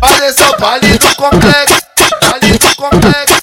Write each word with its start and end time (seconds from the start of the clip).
Fazer 0.00 0.32
seu 0.32 0.58
baile 0.58 0.98
do 0.98 1.14
complexo, 1.16 1.80
baile 2.22 2.58
do 2.58 2.76
complexo. 2.76 3.40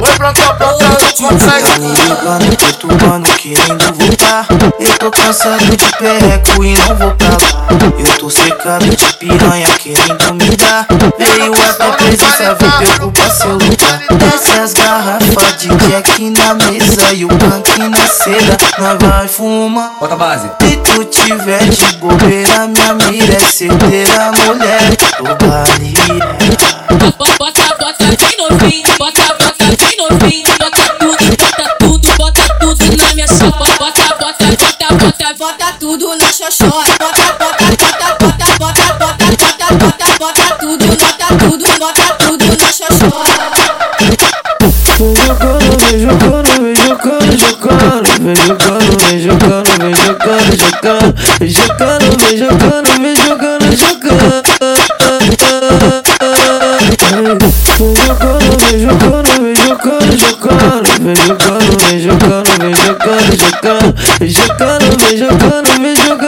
Oi, 0.00 0.12
pronto, 0.16 0.40
pronto, 0.56 0.84
no 0.84 1.12
complexo. 1.16 1.80
Ligando, 1.80 2.56
perturbando, 2.56 3.30
querendo 3.34 3.94
voltar. 3.94 4.46
Eu 4.78 4.98
tô 4.98 5.10
cansado 5.10 5.76
de 5.76 5.96
perreco 5.98 6.64
e 6.64 6.78
não 6.78 6.96
vou 6.96 7.10
pra 7.16 7.30
lá. 7.30 7.68
Eu 7.98 8.18
tô 8.18 8.30
secado 8.30 8.84
de 8.84 9.12
piranha 9.14 9.66
querendo 9.78 10.34
me 10.34 10.47
dar. 10.68 10.86
Veio 11.18 11.52
até 11.54 11.90
presença, 11.92 12.54
vem 12.54 12.70
preocupar 12.70 13.30
seu 13.30 13.52
lugar. 13.52 14.02
Desce 14.18 14.60
as 14.60 14.72
garrafas 14.74 15.56
de 15.58 15.68
Jack 15.68 16.30
na 16.30 16.54
mesa 16.54 17.12
e 17.14 17.24
o 17.24 17.28
punk 17.28 17.78
na 17.88 18.06
seda. 18.06 18.56
Nós 18.78 18.98
vai 19.00 19.28
fumar. 19.28 19.92
Bota 19.98 20.14
a 20.14 20.16
base. 20.16 20.50
Se 20.62 20.76
tu 20.76 21.04
tiver 21.06 21.64
de 21.64 21.96
bobeira, 21.96 22.68
minha 22.68 22.94
mira 22.94 23.34
é 23.34 23.40
certeira, 23.40 24.32
mulher. 24.44 24.96
Tô 25.16 25.24
balinha. 25.24 26.36
Bota, 27.16 27.32
bota, 27.38 27.62
bota 27.78 28.04
bem 28.04 28.36
novinho, 28.38 28.88
bota, 28.98 29.22
bota 29.22 29.64
bem 29.64 29.96
novinho, 29.96 30.48
bota 30.58 30.94
tudo, 30.98 31.36
bota 31.38 31.76
tudo, 31.78 32.08
bota 32.18 32.42
tudo 32.60 32.96
na 32.96 33.14
minha 33.14 33.28
sopa. 33.28 33.64
Bota, 33.78 34.02
bota, 34.20 34.44
bota, 34.44 34.94
bota, 34.94 35.34
bota 35.38 35.72
tudo 35.80 36.16
na 36.16 36.32
xoxota. 36.32 36.90
Bota, 36.98 37.32
bota, 37.38 37.64
bota, 37.64 38.16
bota, 38.20 38.46
bota, 38.58 38.92
bota, 38.98 38.98
bota, 38.98 39.26
bota, 39.38 39.74
bota 39.74 40.08
bota 40.18 40.27
tudo, 41.38 41.64
bota 41.78 42.02
tudo 42.18 42.44
na 42.44 42.72
xoxota. 42.72 43.50
Vem 44.98 45.14
jogando, 45.14 45.76
vem 45.86 46.00
jogando, 46.00 46.50
vem 46.60 46.74
jogando, 46.74 48.02
vem 48.20 48.34
jogando, 48.36 48.98
vem 48.98 49.20
jogando, 49.20 49.78
vem 49.78 49.94
jogando, 49.94 50.56
jogando, 50.58 51.14
vem 51.38 51.50
jogando, 51.50 52.16
vem 52.18 52.36
jogando, 52.38 52.90
vem 53.00 53.16
jogando, 53.16 53.64
jogando. 53.76 54.48
Vem 57.78 57.94
jogando, 57.94 58.56
vem 58.58 58.78
jogando, 58.80 59.30
vem 59.38 59.54
jogando, 59.56 60.12
jogando, 60.18 60.88
vem 61.00 61.16
jogando, 61.16 61.70
vem 61.78 62.00
jogando, 62.00 62.50
vem 62.58 62.74
jogando, 62.74 63.32
jogando, 63.38 63.94
vem 64.18 64.30
jogando, 64.30 64.86
vem 64.98 65.16
jogando, 65.16 65.70
vem 65.80 65.96
jogando. 65.96 66.27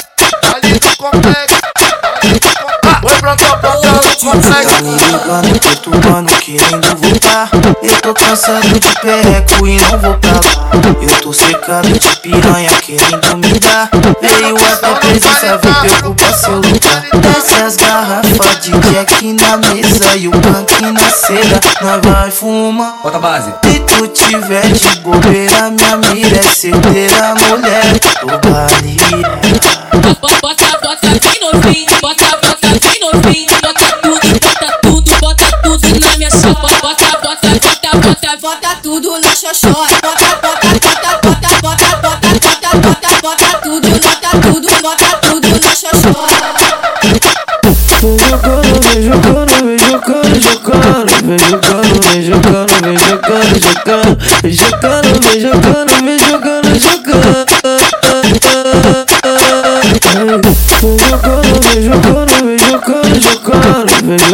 no. 4.23 4.31
Me 4.31 4.97
ligando, 4.97 5.59
perturbando, 5.59 6.31
querendo 6.37 6.97
voltar. 6.97 7.49
Eu 7.81 8.01
tô 8.01 8.13
cansado 8.13 8.79
de 8.79 8.99
perreco 9.01 9.67
e 9.67 9.79
não 9.81 9.99
vou 9.99 10.13
pra 10.15 10.33
lá. 10.33 10.71
Eu 11.01 11.21
tô 11.21 11.33
secado 11.33 11.87
de 11.87 12.15
piranha 12.17 12.69
querendo 12.81 13.37
me 13.37 13.59
dar. 13.59 13.89
Veio 14.21 14.55
até 14.55 14.93
presença, 14.95 15.57
vem 15.57 15.73
preocupar 15.73 16.33
seu 16.33 16.55
lugar. 16.55 17.05
Desce 17.13 17.61
as 17.63 17.75
garrafas 17.77 18.59
de 18.61 18.71
Jack 18.71 19.33
na 19.33 19.57
mesa 19.57 20.15
e 20.15 20.27
o 20.27 20.31
punk 20.31 20.81
na 20.81 21.09
seda. 21.09 21.59
Nós 21.81 22.01
vai 22.03 22.31
fumar. 22.31 22.99
Bota 23.01 23.17
a 23.17 23.19
base. 23.19 23.53
Se 23.65 23.79
tu 23.79 24.07
tiver 24.07 24.67
de 24.71 24.99
bobeira, 24.99 25.71
minha 25.71 25.97
mira 25.97 26.39
é 26.39 26.43
certeira, 26.43 27.33
mulher. 27.49 27.99
Tô 28.19 28.27
balinha. 28.27 29.41
Bota, 30.19 30.37
bota, 30.41 30.79
bota 30.81 31.07
bem 31.07 31.39
novinho, 31.41 31.87
bota, 32.01 32.25
bota 32.41 32.51
bota 32.71 32.79
tudo, 32.79 33.60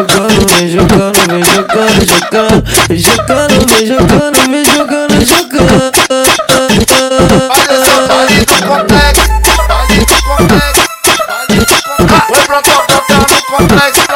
jogando, 0.08 0.48
vem 0.48 0.64
jogando, 0.64 1.20
vem 1.28 1.44
jogando, 1.44 2.64
vem 2.88 2.98
jogando, 2.98 3.66
vem 3.68 3.86
jogando, 3.88 4.50
vem 4.50 4.66
jogando 4.66 4.87
complexo. 10.28 10.88
Vai 12.30 12.42
pronto, 12.46 12.70
bota 12.70 13.16
no 13.16 13.58
complexo. 13.58 14.06